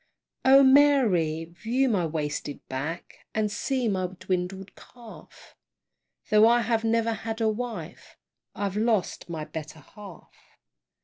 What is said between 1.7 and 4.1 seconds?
my wasted back, And see my